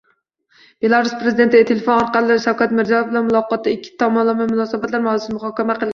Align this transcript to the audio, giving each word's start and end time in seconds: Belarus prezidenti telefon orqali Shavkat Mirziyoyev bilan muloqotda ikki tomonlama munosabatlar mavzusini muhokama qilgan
Belarus 0.85 1.11
prezidenti 1.23 1.61
telefon 1.71 2.01
orqali 2.05 2.37
Shavkat 2.45 2.73
Mirziyoyev 2.79 3.11
bilan 3.13 3.27
muloqotda 3.29 3.75
ikki 3.77 3.95
tomonlama 4.05 4.49
munosabatlar 4.53 5.09
mavzusini 5.09 5.41
muhokama 5.41 5.77
qilgan 5.79 5.89